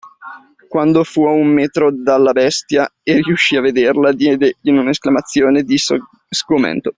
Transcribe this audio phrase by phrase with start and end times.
[0.67, 5.61] Quando fu a un metro dalla bestia e riuscì a vederla, diede in una esclamazione
[5.61, 6.89] di sgomento.